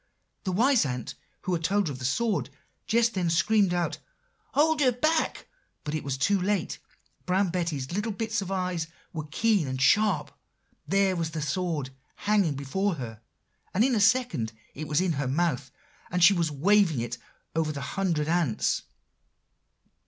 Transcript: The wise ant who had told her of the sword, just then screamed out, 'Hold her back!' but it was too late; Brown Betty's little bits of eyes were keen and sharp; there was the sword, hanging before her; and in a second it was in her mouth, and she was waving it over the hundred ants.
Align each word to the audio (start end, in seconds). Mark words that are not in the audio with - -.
The 0.45 0.51
wise 0.51 0.83
ant 0.83 1.13
who 1.43 1.53
had 1.53 1.63
told 1.63 1.85
her 1.85 1.91
of 1.93 1.99
the 1.99 2.05
sword, 2.05 2.49
just 2.87 3.13
then 3.13 3.29
screamed 3.29 3.71
out, 3.71 3.99
'Hold 4.55 4.81
her 4.81 4.91
back!' 4.91 5.45
but 5.83 5.93
it 5.93 6.03
was 6.03 6.17
too 6.17 6.41
late; 6.41 6.79
Brown 7.27 7.49
Betty's 7.51 7.91
little 7.91 8.11
bits 8.11 8.41
of 8.41 8.49
eyes 8.49 8.87
were 9.13 9.27
keen 9.29 9.67
and 9.67 9.79
sharp; 9.79 10.35
there 10.87 11.15
was 11.15 11.29
the 11.29 11.41
sword, 11.43 11.91
hanging 12.15 12.55
before 12.55 12.95
her; 12.95 13.21
and 13.75 13.83
in 13.83 13.93
a 13.93 13.99
second 14.01 14.53
it 14.73 14.87
was 14.87 15.01
in 15.01 15.11
her 15.11 15.27
mouth, 15.27 15.69
and 16.09 16.23
she 16.23 16.33
was 16.33 16.49
waving 16.49 16.99
it 16.99 17.19
over 17.55 17.71
the 17.71 17.81
hundred 17.81 18.27
ants. 18.27 18.81